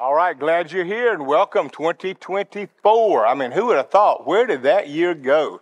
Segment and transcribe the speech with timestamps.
[0.00, 3.26] All right, glad you're here and welcome 2024.
[3.26, 4.28] I mean, who would have thought?
[4.28, 5.60] Where did that year go?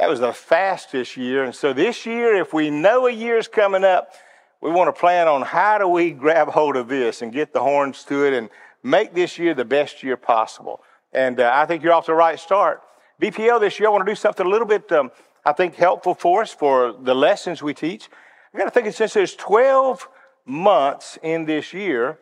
[0.00, 1.44] That was the fastest year.
[1.44, 4.14] And so this year, if we know a year's coming up,
[4.60, 7.60] we want to plan on how do we grab hold of this and get the
[7.60, 8.50] horns to it and
[8.82, 10.82] make this year the best year possible.
[11.12, 12.82] And uh, I think you're off to the right start.
[13.22, 15.12] BPL this year, I want to do something a little bit, um,
[15.44, 18.08] I think, helpful for us for the lessons we teach.
[18.52, 20.08] I got to think since there's 12
[20.46, 22.18] months in this year,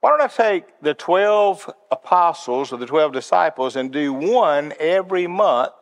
[0.00, 5.26] why don't I take the 12 apostles or the 12 disciples and do one every
[5.26, 5.72] month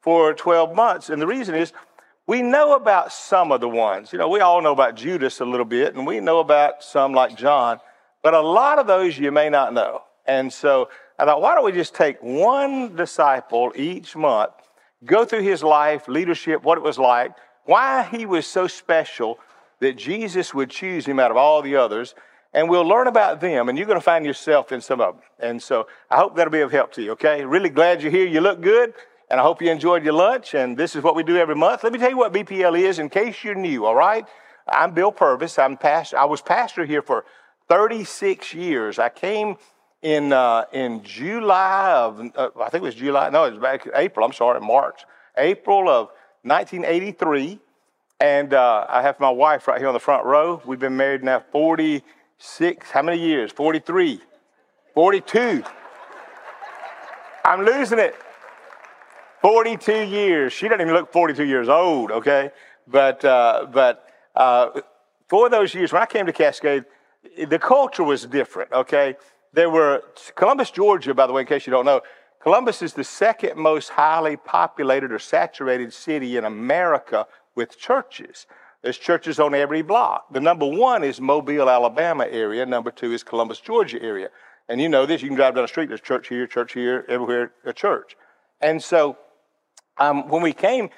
[0.00, 1.08] for 12 months?
[1.08, 1.72] And the reason is
[2.26, 4.12] we know about some of the ones.
[4.12, 7.12] You know, we all know about Judas a little bit, and we know about some
[7.12, 7.78] like John,
[8.22, 10.02] but a lot of those you may not know.
[10.26, 14.52] And so I thought, why don't we just take one disciple each month,
[15.04, 17.32] go through his life, leadership, what it was like,
[17.64, 19.38] why he was so special
[19.78, 22.14] that Jesus would choose him out of all the others
[22.52, 25.24] and we'll learn about them, and you're going to find yourself in some of them.
[25.38, 27.44] And so I hope that'll be of help to you, okay?
[27.44, 28.26] Really glad you're here.
[28.26, 28.94] You look good,
[29.30, 31.84] and I hope you enjoyed your lunch, and this is what we do every month.
[31.84, 34.26] Let me tell you what BPL is in case you're new, all right?
[34.68, 35.58] I'm Bill Purvis.
[35.58, 36.18] I'm pastor.
[36.18, 37.24] I was pastor here for
[37.68, 38.98] 36 years.
[38.98, 39.56] I came
[40.02, 43.86] in, uh, in July of, uh, I think it was July, no, it was back
[43.94, 45.04] April, I'm sorry, March,
[45.36, 46.08] April of
[46.42, 47.60] 1983.
[48.20, 50.60] And uh, I have my wife right here on the front row.
[50.66, 52.02] We've been married now 40
[52.42, 53.52] Six, how many years?
[53.52, 54.18] 43,
[54.94, 55.62] 42.
[57.44, 58.14] I'm losing it.
[59.42, 60.54] 42 years.
[60.54, 62.50] She doesn't even look 42 years old, okay?
[62.88, 64.80] But, uh, but uh,
[65.28, 66.86] for those years, when I came to Cascade,
[67.46, 69.16] the culture was different, okay?
[69.52, 70.02] There were,
[70.34, 72.00] Columbus, Georgia, by the way, in case you don't know,
[72.42, 78.46] Columbus is the second most highly populated or saturated city in America with churches.
[78.82, 80.32] There's churches on every block.
[80.32, 82.64] The number one is Mobile, Alabama area.
[82.64, 84.30] Number two is Columbus, Georgia area.
[84.68, 87.04] And you know this, you can drive down the street, there's church here, church here,
[87.08, 88.16] everywhere, a church.
[88.60, 89.18] And so
[89.98, 90.90] um, when we came,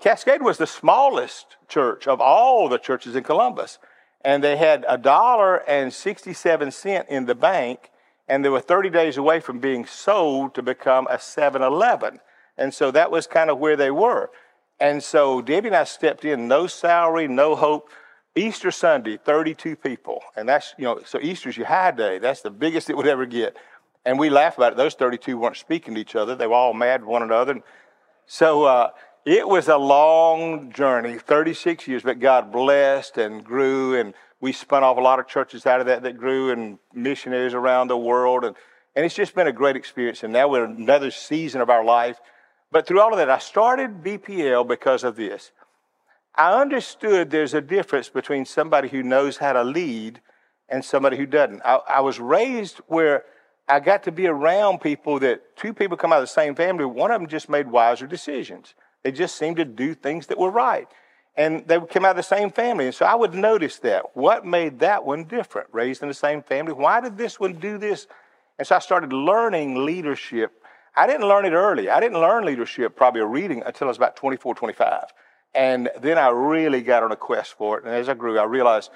[0.00, 3.78] Cascade was the smallest church of all the churches in Columbus.
[4.24, 7.90] And they had a dollar and 67 cent in the bank,
[8.28, 12.20] and they were 30 days away from being sold to become a 7 Eleven.
[12.56, 14.30] And so that was kind of where they were.
[14.80, 17.90] And so Debbie and I stepped in, no salary, no hope.
[18.36, 20.20] Easter Sunday, 32 people.
[20.36, 22.18] And that's, you know, so Easter's your high day.
[22.18, 23.56] That's the biggest it would ever get.
[24.04, 24.76] And we laugh about it.
[24.76, 26.34] Those 32 weren't speaking to each other.
[26.34, 27.60] They were all mad at one another.
[28.26, 28.90] So uh,
[29.24, 33.98] it was a long journey, 36 years, but God blessed and grew.
[33.98, 37.54] And we spun off a lot of churches out of that that grew and missionaries
[37.54, 38.44] around the world.
[38.44, 38.56] And,
[38.96, 40.24] and it's just been a great experience.
[40.24, 42.18] And now we're another season of our life
[42.74, 45.52] but through all of that, I started BPL because of this.
[46.34, 50.20] I understood there's a difference between somebody who knows how to lead
[50.68, 51.62] and somebody who doesn't.
[51.64, 53.26] I, I, was raised where
[53.68, 56.84] I got to be around people that two people come out of the same family,
[56.84, 58.74] one of them just made wiser decisions.
[59.04, 60.88] They just seemed to do things that were right.
[61.36, 62.86] And they came out of the same family.
[62.86, 64.16] And so I would notice that.
[64.16, 65.68] What made that one different?
[65.70, 66.72] Raised in the same family.
[66.72, 68.08] Why did this one do this?
[68.58, 70.60] And so I started learning leadership
[70.96, 71.90] I didn't learn it early.
[71.90, 75.04] I didn't learn leadership, probably a reading, until I was about 24, 25.
[75.54, 77.84] And then I really got on a quest for it.
[77.84, 78.90] And as I grew, I realized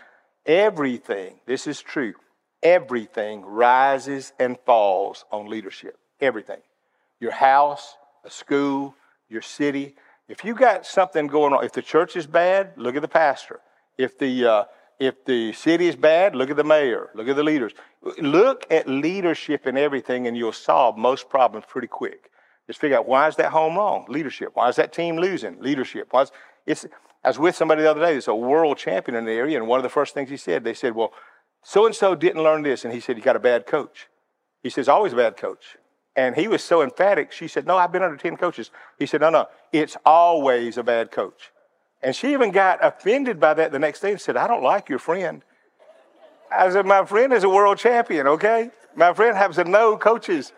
[0.46, 2.14] everything, this is true,
[2.62, 5.98] everything rises and falls on leadership.
[6.20, 6.60] Everything.
[7.20, 8.94] Your house, a school,
[9.28, 9.94] your city.
[10.28, 13.60] If you got something going on, if the church is bad, look at the pastor.
[13.96, 14.64] If the, uh,
[14.98, 17.72] if the city is bad, look at the mayor, look at the leaders.
[18.18, 22.30] Look at leadership and everything, and you'll solve most problems pretty quick.
[22.66, 24.06] Just figure out why is that home wrong?
[24.08, 24.50] Leadership.
[24.54, 25.60] Why is that team losing?
[25.60, 26.08] Leadership.
[26.10, 26.32] Why is,
[26.66, 26.86] it's,
[27.24, 29.66] I was with somebody the other day that's a world champion in the area, and
[29.66, 31.12] one of the first things he said, they said, Well,
[31.62, 32.84] so and so didn't learn this.
[32.84, 34.08] And he said, You got a bad coach.
[34.62, 35.76] He says, Always a bad coach.
[36.16, 37.32] And he was so emphatic.
[37.32, 38.70] She said, No, I've been under 10 coaches.
[38.98, 41.52] He said, No, no, it's always a bad coach.
[42.02, 44.88] And she even got offended by that the next day and said, I don't like
[44.88, 45.42] your friend.
[46.50, 48.70] I said, My friend is a world champion, okay?
[48.94, 50.52] My friend happens to know coaches.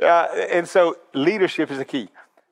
[0.00, 2.08] Uh, and so leadership is the key.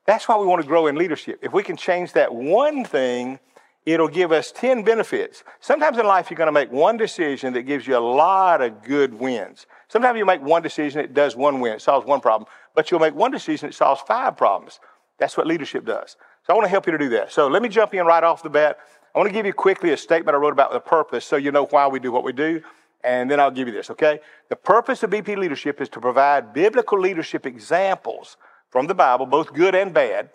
[0.06, 1.40] That's why we want to grow in leadership.
[1.42, 3.40] If we can change that one thing,
[3.84, 5.44] it'll give us 10 benefits.
[5.60, 8.82] Sometimes in life, you're going to make one decision that gives you a lot of
[8.82, 9.66] good wins.
[9.88, 13.00] Sometimes you make one decision that does one win, it solves one problem, but you'll
[13.00, 14.80] make one decision that solves five problems.
[15.18, 16.16] That's what leadership does.
[16.48, 17.30] So I want to help you to do that.
[17.30, 18.78] So let me jump in right off the bat.
[19.14, 21.52] I want to give you quickly a statement I wrote about the purpose so you
[21.52, 22.62] know why we do what we do.
[23.04, 24.20] And then I'll give you this, okay?
[24.48, 28.38] The purpose of BP leadership is to provide biblical leadership examples
[28.70, 30.30] from the Bible, both good and bad,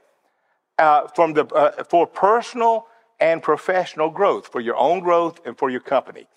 [0.78, 2.86] uh, from the, uh, for personal
[3.20, 6.28] and professional growth, for your own growth and for your company.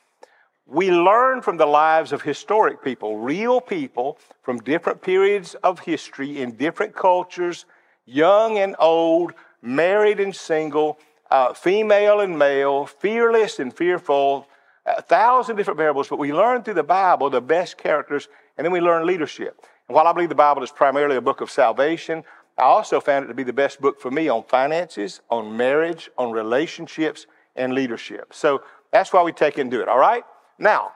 [0.65, 6.41] we learn from the lives of historic people, real people from different periods of history
[6.41, 7.67] in different cultures,
[8.07, 9.33] young and old,
[9.63, 10.99] married and single,
[11.31, 14.47] uh, female and male, fearless and fearful,
[14.87, 18.73] a thousand different variables, but we learn through the Bible the best characters, and then
[18.73, 19.61] we learn leadership.
[19.89, 22.23] And while I believe the Bible is primarily a book of salvation,
[22.59, 26.11] I also found it to be the best book for me on finances, on marriage,
[26.17, 28.33] on relationships, and leadership.
[28.33, 28.63] So
[28.93, 29.89] that's why we take and do it.
[29.89, 30.25] All right.
[30.59, 30.93] Now,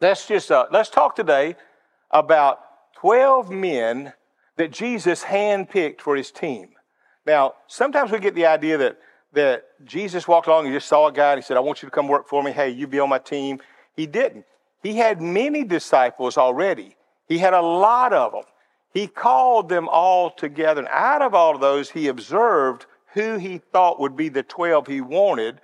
[0.00, 1.56] let's just uh, let's talk today
[2.10, 2.60] about
[2.96, 4.14] twelve men
[4.56, 6.70] that Jesus handpicked for his team.
[7.26, 8.98] Now, sometimes we get the idea that
[9.32, 11.88] that Jesus walked along and just saw a guy and he said, "I want you
[11.88, 12.52] to come work for me.
[12.52, 13.60] Hey, you be on my team."
[13.96, 14.44] He didn't.
[14.82, 16.96] He had many disciples already.
[17.26, 18.44] He had a lot of them.
[18.92, 20.80] He called them all together.
[20.80, 24.86] And out of all of those, he observed who he thought would be the 12
[24.86, 25.60] he wanted.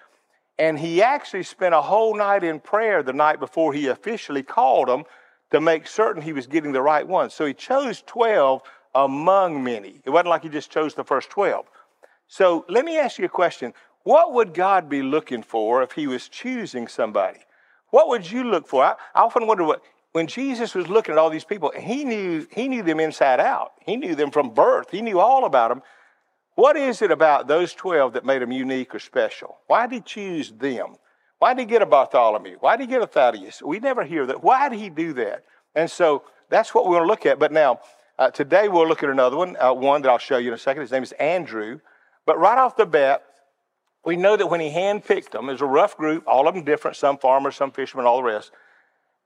[0.59, 4.89] And he actually spent a whole night in prayer the night before he officially called
[4.89, 5.05] them
[5.51, 7.35] to make certain he was getting the right ones.
[7.35, 8.63] So he chose 12
[8.95, 10.01] among many.
[10.05, 11.67] It wasn't like he just chose the first 12.
[12.29, 13.73] So let me ask you a question.
[14.03, 17.41] What would God be looking for if he was choosing somebody?
[17.91, 18.85] What would you look for?
[18.85, 19.83] I, I often wonder what
[20.13, 23.73] when Jesus was looking at all these people, he knew, he knew them inside out.
[23.85, 24.91] He knew them from birth.
[24.91, 25.83] He knew all about them.
[26.57, 29.59] What is it about those 12 that made them unique or special?
[29.67, 30.97] Why did he choose them?
[31.39, 32.59] Why did he get a Bartholomew?
[32.61, 33.63] Why did he get a Thaddeus?
[33.63, 34.43] We never hear that.
[34.43, 35.45] Why did he do that?
[35.75, 37.39] And so that's what we're going to look at.
[37.39, 37.81] But now,
[38.21, 40.59] uh, today we'll look at another one, uh, one that I'll show you in a
[40.59, 40.83] second.
[40.83, 41.81] His name is Andrew.
[42.27, 43.25] But right off the bat,
[44.05, 46.63] we know that when he handpicked them, it was a rough group, all of them
[46.63, 48.53] different, some farmers, some fishermen, all the rest.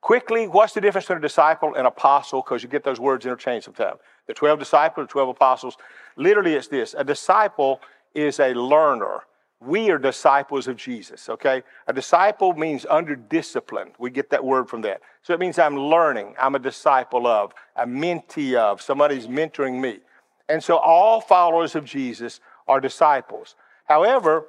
[0.01, 2.41] Quickly, what's the difference between a disciple and apostle?
[2.41, 3.99] Because you get those words interchanged sometimes.
[4.29, 5.77] The 12 disciples, the 12 apostles.
[6.17, 7.81] Literally, it's this a disciple
[8.15, 9.23] is a learner.
[9.65, 11.63] We are disciples of Jesus, okay?
[11.87, 13.93] A disciple means under discipline.
[13.99, 15.01] We get that word from that.
[15.23, 20.01] So it means I'm learning, I'm a disciple of, a mentee of, somebody's mentoring me.
[20.49, 23.57] And so all followers of Jesus are disciples.
[23.85, 24.47] However,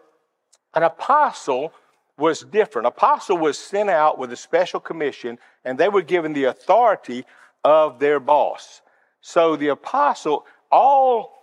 [0.73, 1.73] an apostle
[2.17, 2.88] was different.
[2.88, 7.25] Apostle was sent out with a special commission, and they were given the authority
[7.63, 8.81] of their boss.
[9.21, 11.33] So the apostle, all,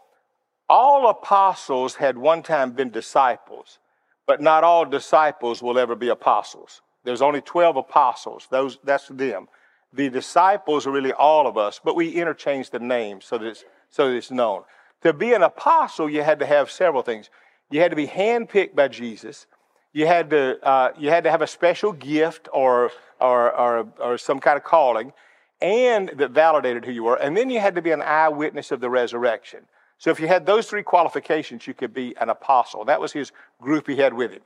[0.73, 3.79] all apostles had one time been disciples,
[4.27, 6.81] but not all disciples will ever be apostles.
[7.05, 8.49] There's only 12 apostles.
[8.51, 9.49] Those, that's them.
[9.93, 13.65] The disciples are really all of us, but we interchange the names so that it's,
[13.91, 14.63] so that it's known.
[15.03, 17.29] To be an apostle, you had to have several things.
[17.71, 19.47] You had to be handpicked by Jesus.
[19.93, 24.17] You had to, uh, you had to have a special gift or, or, or, or
[24.17, 25.13] some kind of calling
[25.61, 27.17] and that validated who you were.
[27.17, 29.67] And then you had to be an eyewitness of the resurrection.
[30.03, 32.85] So if you had those three qualifications, you could be an apostle.
[32.87, 34.41] That was his group he had with him.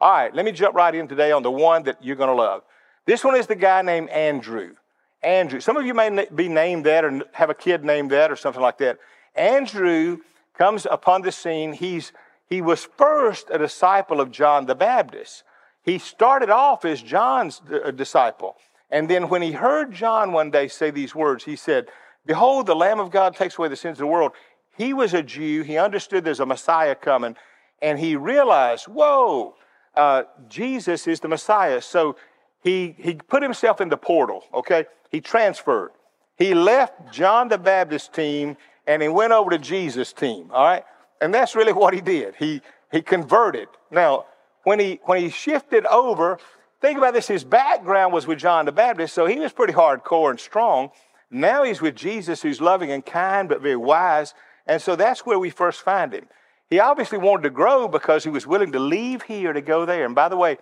[0.00, 2.34] All right, let me jump right in today on the one that you're going to
[2.40, 2.62] love.
[3.06, 4.74] This one is the guy named Andrew.
[5.20, 5.58] Andrew.
[5.58, 8.62] Some of you may be named that or have a kid named that or something
[8.62, 8.98] like that.
[9.34, 10.18] Andrew
[10.56, 11.72] comes upon the scene.
[11.72, 12.12] He's
[12.48, 15.42] he was first a disciple of John the Baptist.
[15.82, 18.58] He started off as John's uh, disciple.
[18.88, 21.88] And then when he heard John one day say these words, he said,
[22.26, 24.32] Behold, the Lamb of God takes away the sins of the world.
[24.76, 25.62] He was a Jew.
[25.62, 27.36] He understood there's a Messiah coming.
[27.82, 29.54] And he realized, whoa,
[29.94, 31.80] uh, Jesus is the Messiah.
[31.80, 32.16] So
[32.62, 34.86] he, he put himself in the portal, okay?
[35.10, 35.90] He transferred.
[36.36, 40.84] He left John the Baptist team and he went over to Jesus' team, all right?
[41.20, 42.34] And that's really what he did.
[42.36, 43.68] He, he converted.
[43.90, 44.26] Now,
[44.64, 46.38] when he, when he shifted over,
[46.80, 50.30] think about this his background was with John the Baptist, so he was pretty hardcore
[50.30, 50.90] and strong.
[51.30, 54.34] Now he's with Jesus, who's loving and kind, but very wise.
[54.70, 56.26] And so that's where we first find him.
[56.70, 60.06] He obviously wanted to grow because he was willing to leave here to go there.
[60.06, 60.56] And by the way,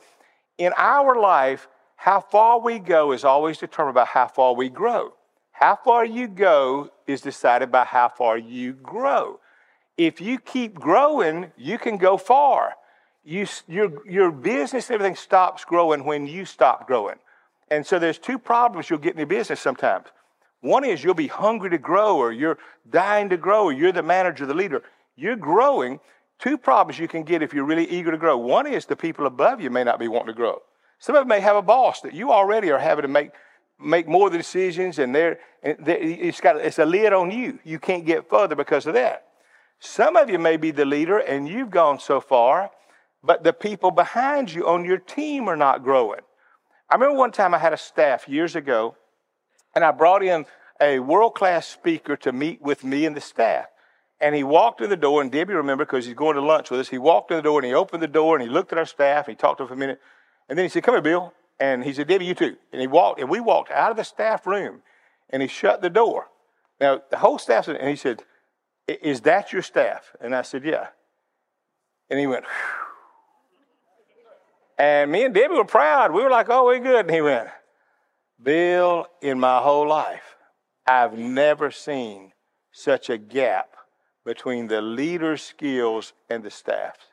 [0.57, 5.13] in our life, how far we go is always determined by how far we grow.
[5.53, 9.39] How far you go is decided by how far you grow
[9.99, 12.75] if you keep growing, you can go far.
[13.25, 17.17] You, your, your business, everything stops growing when you stop growing.
[17.71, 20.07] And so there's two problems you'll get in your business sometimes.
[20.61, 22.59] One is you'll be hungry to grow, or you're
[22.91, 24.83] dying to grow, or you're the manager, the leader.
[25.17, 26.01] You're growing.
[26.39, 28.37] Two problems you can get if you're really eager to grow.
[28.37, 30.63] One is the people above you may not be wanting to grow.
[30.99, 33.31] Some of them may have a boss that you already are having to make
[33.81, 37.59] make more decisions, and they're, they're, it's got it's a lid on you.
[37.65, 39.27] You can't get further because of that.
[39.81, 42.71] Some of you may be the leader and you've gone so far,
[43.23, 46.21] but the people behind you on your team are not growing.
[46.91, 48.97] I remember one time I had a staff years ago,
[49.75, 50.47] and I brought in
[50.81, 53.67] a world class speaker to meet with me and the staff.
[54.21, 56.81] And he walked in the door, and Debbie remember because he's going to lunch with
[56.81, 56.89] us.
[56.89, 58.87] He walked in the door and he opened the door and he looked at our
[58.87, 59.29] staff.
[59.29, 60.01] And he talked to us for a minute,
[60.49, 62.57] and then he said, "Come here, Bill." And he said, Debbie, you too.
[62.73, 64.83] And he walked, and we walked out of the staff room
[65.31, 66.29] and he shut the door.
[66.81, 68.23] Now, the whole staff, and he said,
[68.87, 70.15] Is that your staff?
[70.21, 70.89] And I said, Yeah.
[72.09, 72.53] And he went, Phew.
[74.79, 76.13] And me and Debbie were proud.
[76.13, 77.07] We were like, Oh, we're good.
[77.07, 77.49] And he went,
[78.43, 80.37] Bill, in my whole life,
[80.87, 82.33] I've never seen
[82.73, 83.77] such a gap
[84.25, 87.07] between the leader's skills and the staff's.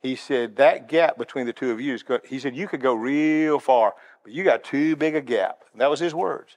[0.00, 2.22] He said, that gap between the two of you is good.
[2.24, 5.58] He said, you could go real far, but you got too big a gap.
[5.72, 6.56] And that was his words.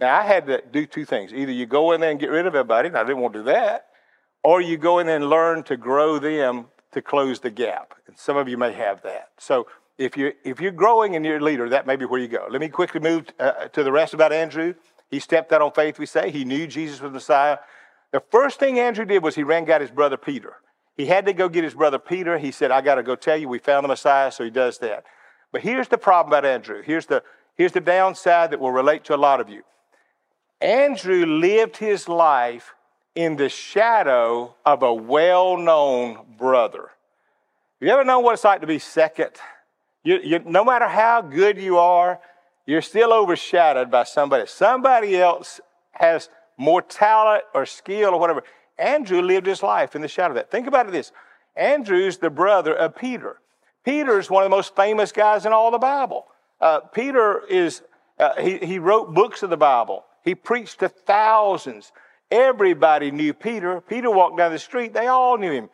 [0.00, 1.32] Now, I had to do two things.
[1.34, 3.40] Either you go in there and get rid of everybody, and I didn't want to
[3.40, 3.86] do that,
[4.44, 7.94] or you go in there and learn to grow them to close the gap.
[8.06, 9.30] And some of you may have that.
[9.38, 9.66] So
[9.98, 12.46] if you're, if you're growing and you're a leader, that may be where you go.
[12.48, 14.74] Let me quickly move uh, to the rest about Andrew.
[15.10, 16.30] He stepped out on faith, we say.
[16.30, 17.58] He knew Jesus was Messiah.
[18.12, 20.54] The first thing Andrew did was he ran got his brother Peter.
[20.96, 22.38] He had to go get his brother Peter.
[22.38, 24.78] He said, I got to go tell you we found the Messiah, so he does
[24.78, 25.04] that.
[25.52, 26.82] But here's the problem about Andrew.
[26.82, 27.22] Here's the,
[27.54, 29.62] here's the downside that will relate to a lot of you.
[30.60, 32.74] Andrew lived his life
[33.14, 36.90] in the shadow of a well known brother.
[37.80, 39.32] You ever know what it's like to be second?
[40.08, 42.18] You, you, no matter how good you are,
[42.64, 44.46] you're still overshadowed by somebody.
[44.46, 45.60] Somebody else
[45.90, 48.42] has more talent or skill or whatever.
[48.78, 50.50] Andrew lived his life in the shadow of that.
[50.50, 51.12] Think about it this
[51.56, 53.36] Andrew's the brother of Peter.
[53.84, 56.24] Peter's one of the most famous guys in all the Bible.
[56.58, 57.82] Uh, Peter is,
[58.18, 60.06] uh, he, he wrote books of the Bible.
[60.24, 61.92] He preached to thousands.
[62.30, 63.82] Everybody knew Peter.
[63.82, 65.68] Peter walked down the street, they all knew him.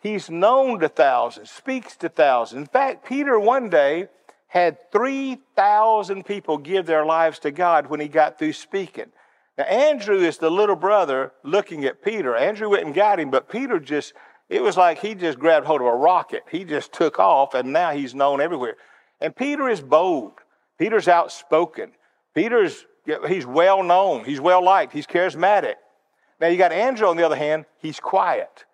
[0.00, 2.60] He's known to thousands, speaks to thousands.
[2.60, 4.08] In fact, Peter one day
[4.48, 9.12] had 3,000 people give their lives to God when he got through speaking.
[9.58, 12.36] Now, Andrew is the little brother looking at Peter.
[12.36, 14.14] Andrew went and got him, but Peter just,
[14.48, 16.44] it was like he just grabbed hold of a rocket.
[16.50, 18.76] He just took off, and now he's known everywhere.
[19.20, 20.34] And Peter is bold.
[20.78, 21.90] Peter's outspoken.
[22.34, 22.86] Peter's,
[23.26, 24.24] he's well known.
[24.24, 24.92] He's well liked.
[24.92, 25.74] He's charismatic.
[26.40, 28.64] Now, you got Andrew, on the other hand, he's quiet.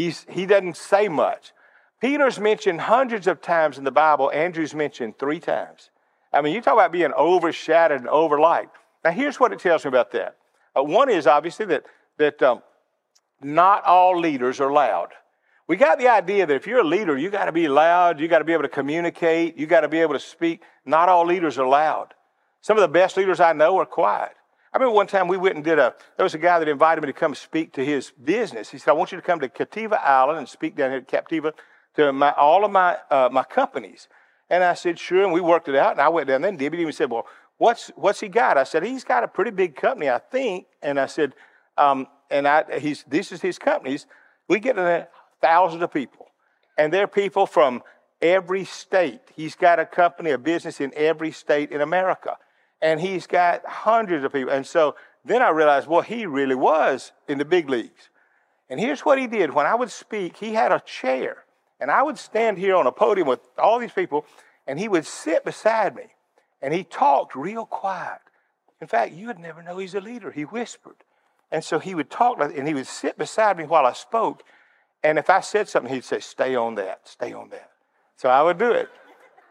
[0.00, 1.52] He's, he doesn't say much.
[2.00, 4.30] Peter's mentioned hundreds of times in the Bible.
[4.30, 5.90] Andrew's mentioned three times.
[6.32, 8.70] I mean, you talk about being overshadowed and overliked.
[9.04, 10.36] Now, here's what it tells me about that.
[10.74, 11.84] Uh, one is obviously that,
[12.16, 12.62] that um,
[13.42, 15.08] not all leaders are loud.
[15.66, 18.26] We got the idea that if you're a leader, you got to be loud, you
[18.26, 20.62] got to be able to communicate, you got to be able to speak.
[20.86, 22.14] Not all leaders are loud.
[22.62, 24.32] Some of the best leaders I know are quiet.
[24.72, 27.00] I remember one time we went and did a, there was a guy that invited
[27.00, 28.70] me to come speak to his business.
[28.70, 31.08] He said, I want you to come to Captiva Island and speak down here at
[31.08, 31.52] Captiva
[31.96, 34.06] to my, all of my, uh, my companies.
[34.48, 35.24] And I said, sure.
[35.24, 35.92] And we worked it out.
[35.92, 37.26] And I went down there and Debbie even said, well,
[37.58, 38.56] what's, what's he got?
[38.56, 40.66] I said, he's got a pretty big company, I think.
[40.82, 41.34] And I said,
[41.76, 44.06] um, and I, he's, this is his companies.
[44.48, 45.06] We get in
[45.40, 46.26] thousands of people.
[46.78, 47.82] And they're people from
[48.22, 49.20] every state.
[49.34, 52.36] He's got a company, a business in every state in America.
[52.82, 54.52] And he's got hundreds of people.
[54.52, 54.94] And so
[55.24, 58.08] then I realized, well, he really was in the big leagues.
[58.68, 59.52] And here's what he did.
[59.52, 61.44] When I would speak, he had a chair.
[61.80, 64.24] And I would stand here on a podium with all these people,
[64.66, 66.04] and he would sit beside me.
[66.62, 68.20] And he talked real quiet.
[68.80, 70.30] In fact, you would never know he's a leader.
[70.30, 70.96] He whispered.
[71.50, 74.42] And so he would talk, and he would sit beside me while I spoke.
[75.02, 77.70] And if I said something, he'd say, Stay on that, stay on that.
[78.16, 78.88] So I would do it.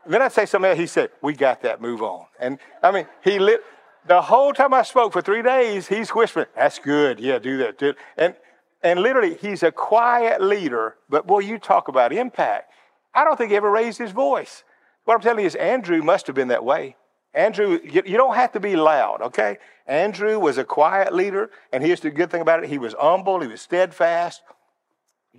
[0.05, 0.79] Then I'd say something else.
[0.79, 2.25] He said, We got that, move on.
[2.39, 3.61] And I mean, he lit.
[4.07, 7.19] The whole time I spoke for three days, he's whispering, That's good.
[7.19, 7.95] Yeah, do that.
[8.17, 8.35] And,
[8.81, 12.71] and literally, he's a quiet leader, but boy, you talk about impact.
[13.13, 14.63] I don't think he ever raised his voice.
[15.05, 16.95] What I'm telling you is, Andrew must have been that way.
[17.33, 19.57] Andrew, you, you don't have to be loud, okay?
[19.85, 23.39] Andrew was a quiet leader, and here's the good thing about it he was humble,
[23.39, 24.41] he was steadfast.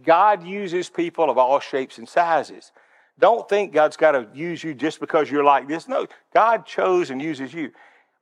[0.04, 2.72] God uses people of all shapes and sizes.
[3.18, 5.88] Don't think God's got to use you just because you're like this.
[5.88, 7.72] No, God chose and uses you.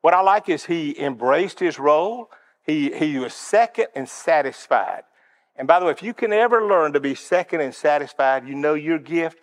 [0.01, 2.31] What I like is he embraced his role.
[2.67, 5.03] He, he was second and satisfied.
[5.57, 8.55] And by the way, if you can ever learn to be second and satisfied, you
[8.55, 9.39] know your gift.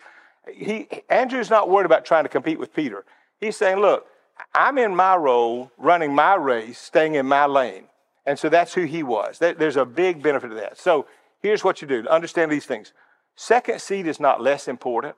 [0.52, 3.04] He, Andrew's not worried about trying to compete with Peter.
[3.40, 4.06] He's saying, look,
[4.54, 7.84] I'm in my role, running my race, staying in my lane.
[8.24, 9.38] And so that's who he was.
[9.38, 10.78] There's a big benefit of that.
[10.78, 11.06] So
[11.40, 12.92] here's what you do understand these things.
[13.36, 15.16] Second seat is not less important.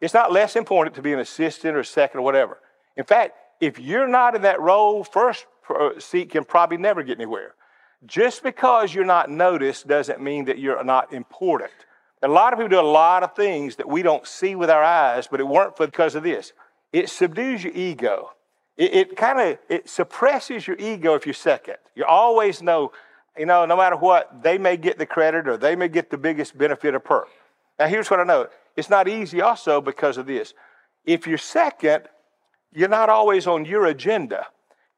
[0.00, 2.58] It's not less important to be an assistant or second or whatever.
[2.96, 7.18] In fact, if you're not in that role, first uh, seat can probably never get
[7.18, 7.54] anywhere.
[8.06, 11.72] Just because you're not noticed doesn't mean that you're not important.
[12.22, 14.82] A lot of people do a lot of things that we don't see with our
[14.82, 16.52] eyes, but it weren't because of this.
[16.92, 18.30] It subdues your ego.
[18.76, 21.76] It, it kind of it suppresses your ego if you're second.
[21.94, 22.92] You always know,
[23.36, 26.18] you know, no matter what, they may get the credit or they may get the
[26.18, 27.28] biggest benefit or perk.
[27.78, 28.48] Now, here's what I know.
[28.78, 30.54] It's not easy also because of this.
[31.04, 32.04] If you're second,
[32.72, 34.46] you're not always on your agenda.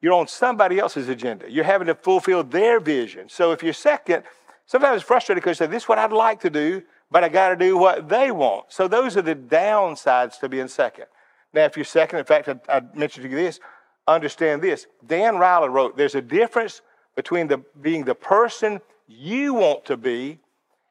[0.03, 1.51] You're on somebody else's agenda.
[1.51, 3.31] You're having to fulfill their vision.
[3.31, 4.25] So if you're second,
[4.67, 7.31] sometimes it's frustrating because you say, This is what I'd like to do, but I
[7.31, 8.67] got to do what they want.
[8.69, 11.07] So those are the downsides to being second.
[11.55, 13.61] Now, if you're second, in fact, I, I mentioned to you this,
[14.07, 14.89] understand this.
[15.07, 16.83] Dan Reiland wrote, There's a difference
[17.17, 20.39] between the, being the person you want to be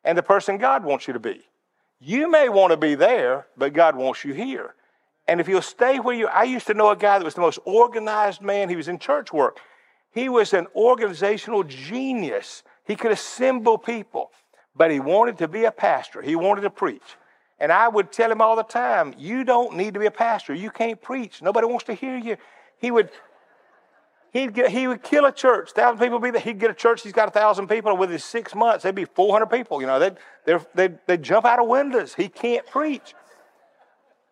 [0.03, 1.43] and the person God wants you to be.
[1.99, 4.75] You may want to be there, but God wants you here.
[5.27, 7.41] And if you'll stay where you, I used to know a guy that was the
[7.41, 8.69] most organized man.
[8.69, 9.59] He was in church work.
[10.11, 12.63] He was an organizational genius.
[12.85, 14.31] He could assemble people,
[14.75, 16.21] but he wanted to be a pastor.
[16.21, 17.03] He wanted to preach.
[17.59, 20.53] And I would tell him all the time, you don't need to be a pastor.
[20.53, 21.41] You can't preach.
[21.41, 22.37] Nobody wants to hear you.
[22.77, 23.09] He would,
[24.31, 25.71] he'd get, he would kill a church.
[25.71, 26.41] Thousand people be there.
[26.41, 27.01] He'd get a church.
[27.03, 27.95] He's got a thousand people.
[27.95, 29.81] Within six months, there'd be 400 people.
[29.81, 32.15] You know, they'd, they'd, they'd, they'd jump out of windows.
[32.15, 33.13] He can't preach.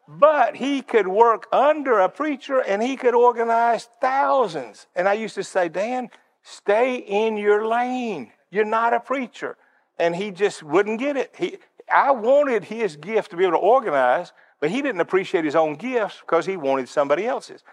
[0.08, 4.88] But he could work under a preacher and he could organize thousands.
[4.96, 6.10] And I used to say, Dan,
[6.44, 8.32] stay in your lane.
[8.50, 9.58] You're not a preacher.
[10.00, 11.36] And he just wouldn't get it.
[11.38, 11.58] He,
[11.94, 15.75] I wanted his gift to be able to organize, but he didn't appreciate his own
[15.75, 17.63] gifts because he wanted somebody else's.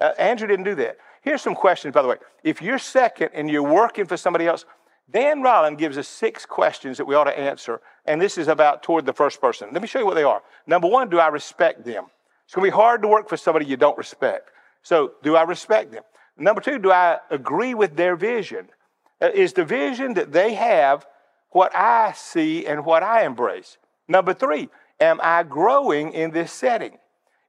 [0.00, 0.96] Uh, Andrew didn't do that.
[1.24, 2.16] Here's some questions, by the way.
[2.42, 4.66] If you're second and you're working for somebody else,
[5.10, 8.82] Dan Reiland gives us six questions that we ought to answer, and this is about
[8.82, 9.70] toward the first person.
[9.72, 10.42] Let me show you what they are.
[10.66, 12.04] Number one, do I respect them?
[12.44, 14.50] It's going to be hard to work for somebody you don't respect.
[14.82, 16.02] So, do I respect them?
[16.36, 18.68] Number two, do I agree with their vision?
[19.20, 21.06] Uh, is the vision that they have
[21.50, 23.78] what I see and what I embrace?
[24.08, 24.68] Number three,
[25.00, 26.98] am I growing in this setting?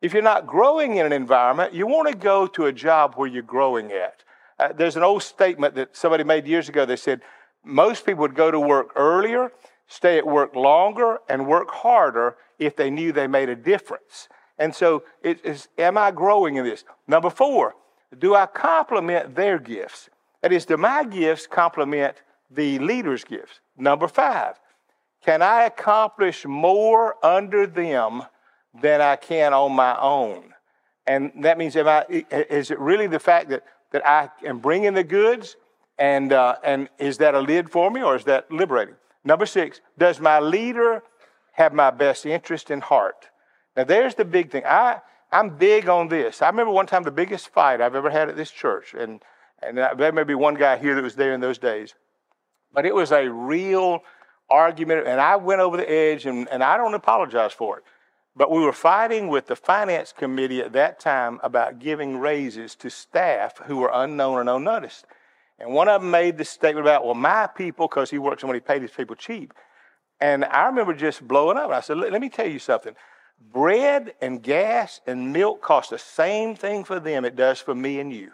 [0.06, 3.28] If you're not growing in an environment, you want to go to a job where
[3.28, 4.24] you're growing at.
[4.60, 6.86] Uh, there's an old statement that somebody made years ago.
[6.86, 7.22] They said,
[7.64, 9.52] most people would go to work earlier,
[9.88, 14.30] stay at work longer, and work harder if they knew they made a difference.
[14.60, 16.84] And so, it is, am I growing in this?
[17.08, 17.74] Number four,
[18.20, 20.12] do I complement their gifts?
[20.44, 22.18] That is, do my gifts complement
[22.52, 23.60] the leader's gifts?
[23.76, 24.60] Number five,
[25.26, 28.22] can I accomplish more under them
[28.82, 30.54] than I can on my own?
[31.08, 34.94] And that means, am I, is it really the fact that, that I am bringing
[34.94, 35.56] the goods
[35.98, 38.96] and, uh, and is that a lid for me or is that liberating?
[39.24, 41.04] Number six, does my leader
[41.54, 43.30] have my best interest in heart?
[43.76, 44.64] Now, there's the big thing.
[44.66, 46.42] I, I'm big on this.
[46.42, 49.22] I remember one time the biggest fight I've ever had at this church, and,
[49.62, 51.94] and there may be one guy here that was there in those days,
[52.74, 54.02] but it was a real
[54.50, 57.84] argument, and I went over the edge, and, and I don't apologize for it.
[58.36, 62.90] But we were fighting with the finance committee at that time about giving raises to
[62.90, 65.06] staff who were unknown and unnoticed.
[65.58, 68.56] And one of them made this statement about, well, my people, because he works when
[68.56, 69.54] he paid his people cheap.
[70.20, 71.72] And I remember just blowing up.
[71.72, 72.94] I said, let me tell you something.
[73.54, 78.00] Bread and gas and milk cost the same thing for them it does for me
[78.00, 78.32] and you.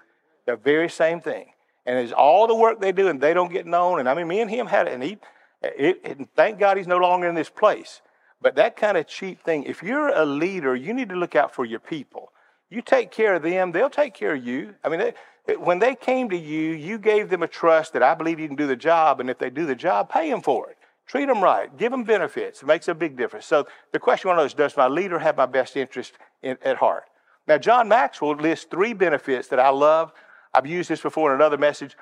[0.48, 1.52] The very same thing.
[1.86, 4.00] And it's all the work they do, and they don't get known.
[4.00, 5.18] And I mean, me and him had it, and he,
[5.62, 8.02] it, it, thank God he's no longer in this place.
[8.42, 11.54] But that kind of cheap thing, if you're a leader, you need to look out
[11.54, 12.32] for your people.
[12.70, 14.76] You take care of them, they'll take care of you.
[14.84, 15.14] I mean,
[15.46, 18.48] they, when they came to you, you gave them a trust that I believe you
[18.48, 20.78] can do the job, and if they do the job, pay them for it.
[21.06, 21.76] Treat them right.
[21.78, 22.62] Give them benefits.
[22.62, 23.46] It makes a big difference.
[23.46, 26.78] So the question one of those does my leader have my best interest in, at
[26.78, 27.04] heart?
[27.48, 30.14] Now, John Maxwell lists three benefits that I love.
[30.54, 31.98] I've used this before in another message.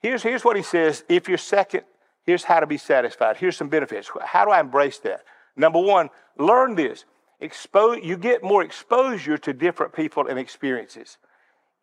[0.00, 1.02] Here's, here's what he says.
[1.08, 1.82] If you're second,
[2.22, 3.38] here's how to be satisfied.
[3.38, 4.10] Here's some benefits.
[4.22, 5.22] How do I embrace that?
[5.56, 7.04] Number one, learn this.
[7.40, 11.18] Expose, you get more exposure to different people and experiences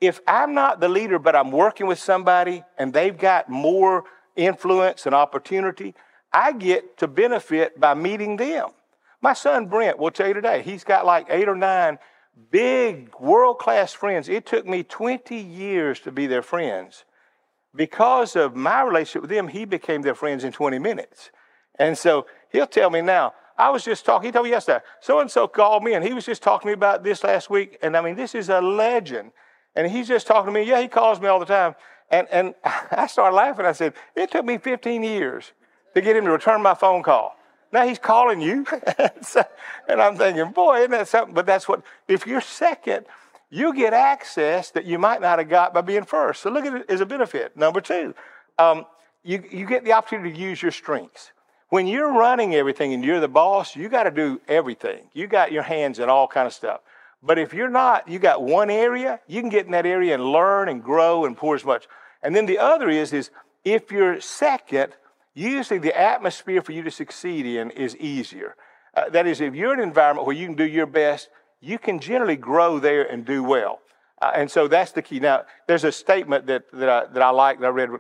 [0.02, 4.04] if I'm not the leader, but I'm working with somebody and they've got more
[4.36, 5.94] influence and opportunity,
[6.34, 8.70] I get to benefit by meeting them.
[9.22, 12.00] My son Brent will tell you today, he's got like eight or nine
[12.50, 14.28] big world class friends.
[14.28, 17.06] It took me 20 years to be their friends.
[17.76, 21.30] Because of my relationship with them, he became their friends in 20 minutes.
[21.78, 25.20] And so he'll tell me now, I was just talking, he told me yesterday, so
[25.20, 27.78] and so called me and he was just talking to me about this last week.
[27.84, 29.34] And I mean, this is a legend.
[29.76, 30.68] And he's just talking to me.
[30.68, 31.76] Yeah, he calls me all the time.
[32.10, 33.68] And, and I started laughing.
[33.68, 35.52] I said, It took me 15 years
[35.94, 37.38] to get him to return my phone call.
[37.72, 38.66] Now he's calling you.
[39.88, 41.36] and I'm thinking, boy, isn't that something?
[41.36, 43.06] But that's what, if you're second,
[43.52, 46.42] you get access that you might not have got by being first.
[46.42, 47.56] So look at it as a benefit.
[47.56, 48.16] Number two,
[48.58, 48.88] um,
[49.24, 51.32] you, you get the opportunity to use your strengths.
[51.72, 55.08] When you're running everything and you're the boss, you got to do everything.
[55.14, 56.82] You got your hands in all kind of stuff.
[57.24, 60.34] But if you're not, you got one area, you can get in that area and
[60.34, 61.88] learn and grow and pour as much.
[62.22, 63.30] And then the other is, is
[63.64, 64.92] if you're second,
[65.34, 68.58] usually the atmosphere for you to succeed in is easier.
[68.94, 71.30] Uh, that is, if you're in an environment where you can do your best,
[71.62, 73.80] you can generally grow there and do well.
[74.22, 75.22] Uh, and so that's the key.
[75.22, 77.92] Now, there's a statement that, that, I, that I like that I read.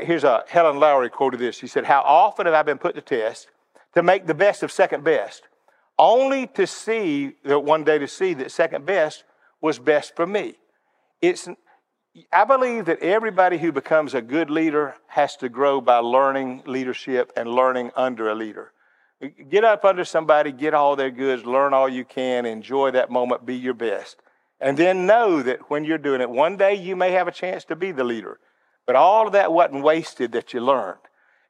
[0.00, 1.56] Here's a Helen Lowrie quoted this.
[1.56, 3.48] She said, How often have I been put to test
[3.96, 5.48] to make the best of second best,
[5.98, 9.24] only to see that one day to see that second best
[9.62, 10.54] was best for me.
[11.22, 11.48] It's,
[12.30, 17.32] I believe that everybody who becomes a good leader has to grow by learning leadership
[17.36, 18.72] and learning under a leader.
[19.48, 23.46] Get up under somebody, get all their goods, learn all you can, enjoy that moment,
[23.46, 24.18] be your best.
[24.60, 27.64] And then know that when you're doing it, one day you may have a chance
[27.64, 28.38] to be the leader.
[28.86, 30.98] But all of that wasn't wasted that you learned.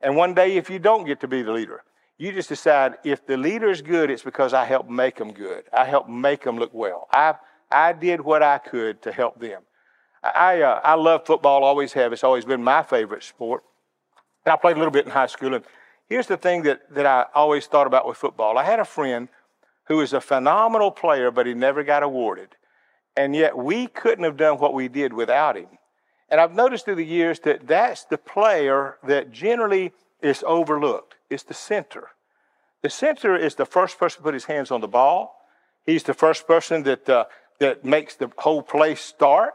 [0.01, 1.83] And one day, if you don't get to be the leader,
[2.19, 5.65] you just decide if the leader is good, it's because I helped make them good.
[5.73, 7.09] I helped make them look well.
[7.13, 7.35] I,
[7.71, 9.63] I did what I could to help them.
[10.23, 12.13] I, uh, I love football, always have.
[12.13, 13.63] It's always been my favorite sport.
[14.45, 15.55] And I played a little bit in high school.
[15.55, 15.65] And
[16.09, 19.29] here's the thing that, that I always thought about with football I had a friend
[19.85, 22.49] who was a phenomenal player, but he never got awarded.
[23.17, 25.69] And yet we couldn't have done what we did without him.
[26.29, 31.15] And I've noticed through the years that that's the player that generally is overlooked.
[31.31, 32.09] It's the center.
[32.83, 35.37] The center is the first person to put his hands on the ball.
[35.85, 37.25] He's the first person that, uh,
[37.61, 39.55] that makes the whole play start.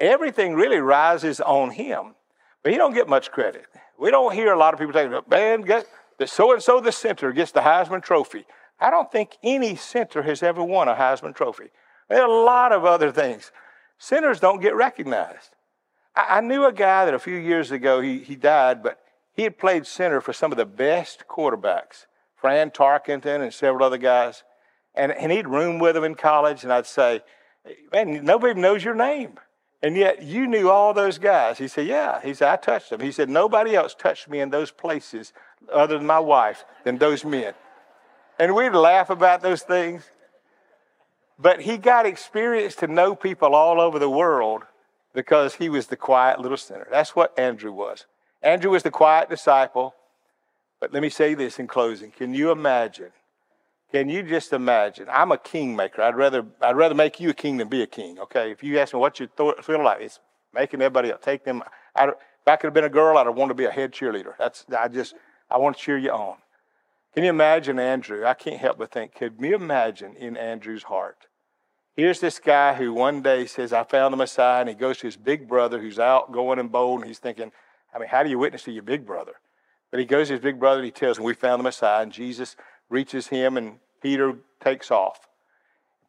[0.00, 2.14] Everything really rises on him,
[2.62, 3.66] but he don't get much credit.
[3.98, 5.86] We don't hear a lot of people saying, man, get
[6.18, 8.44] the so and so the center gets the Heisman Trophy.
[8.80, 11.70] I don't think any center has ever won a Heisman Trophy.
[12.08, 13.52] There are a lot of other things.
[13.98, 15.50] Centers don't get recognized.
[16.14, 19.00] I, knew a guy that a few years ago, he, he died, but
[19.34, 23.98] he had played center for some of the best quarterbacks, Fran Tarkenton and several other
[23.98, 24.44] guys.
[24.94, 27.22] And, and he'd room with them in college, and I'd say,
[27.92, 29.38] man, nobody knows your name.
[29.82, 31.58] And yet you knew all those guys.
[31.58, 32.20] He said, yeah.
[32.22, 33.00] He said, I touched them.
[33.00, 35.32] He said, nobody else touched me in those places
[35.72, 37.54] other than my wife than those men.
[38.38, 40.04] And we'd laugh about those things.
[41.38, 44.62] But he got experience to know people all over the world
[45.14, 46.86] because he was the quiet little sinner.
[46.90, 48.06] That's what Andrew was.
[48.42, 49.94] Andrew was the quiet disciple.
[50.80, 52.10] But let me say this in closing.
[52.10, 53.12] Can you imagine?
[53.92, 55.06] Can you just imagine?
[55.08, 56.02] I'm a kingmaker.
[56.02, 58.50] I'd rather, I'd rather make you a king than be a king, okay?
[58.50, 59.28] If you ask me what you
[59.62, 60.18] feel like, it's
[60.52, 61.62] making everybody take them.
[61.94, 63.92] I'd, if I could have been a girl, I'd have wanted to be a head
[63.92, 64.32] cheerleader.
[64.40, 65.14] That's, I just,
[65.48, 66.38] I want to cheer you on.
[67.14, 68.26] Can you imagine Andrew?
[68.26, 71.26] I can't help but think, could you imagine in Andrew's heart?
[71.94, 75.06] Here's this guy who one day says, I found the Messiah, and he goes to
[75.06, 77.52] his big brother who's out going and bold, and he's thinking,
[77.94, 79.34] I mean, how do you witness to your big brother?
[79.90, 82.02] But he goes to his big brother and he tells him, We found the Messiah,
[82.02, 82.56] and Jesus
[82.88, 85.28] reaches him, and Peter takes off.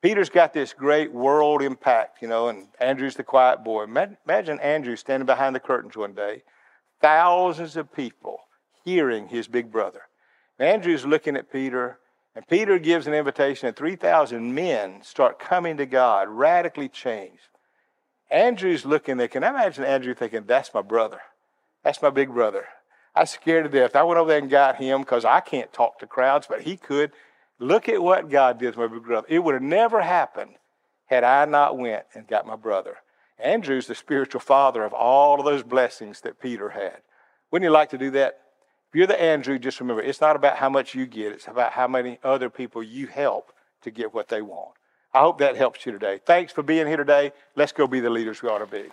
[0.01, 3.83] Peter's got this great world impact, you know, and Andrew's the quiet boy.
[3.83, 6.43] Imagine Andrew standing behind the curtains one day,
[7.01, 8.39] thousands of people
[8.83, 10.01] hearing his big brother.
[10.59, 11.99] And Andrew's looking at Peter,
[12.35, 17.49] and Peter gives an invitation, and 3,000 men start coming to God, radically changed.
[18.31, 19.27] Andrew's looking there.
[19.27, 21.21] Can I imagine Andrew thinking, That's my brother?
[21.83, 22.65] That's my big brother.
[23.15, 23.95] I scared to death.
[23.95, 26.77] I went over there and got him because I can't talk to crowds, but he
[26.77, 27.11] could.
[27.59, 29.27] Look at what God did to my big brother.
[29.29, 30.55] It would have never happened
[31.05, 32.97] had I not went and got my brother.
[33.37, 37.01] Andrew's the spiritual father of all of those blessings that Peter had.
[37.51, 38.39] Wouldn't you like to do that?
[38.93, 41.71] If you're the Andrew, just remember it's not about how much you get, it's about
[41.71, 43.51] how many other people you help
[43.81, 44.75] to get what they want.
[45.15, 46.19] I hope that helps you today.
[46.23, 47.31] Thanks for being here today.
[47.55, 48.89] Let's go be the leaders we ought to be.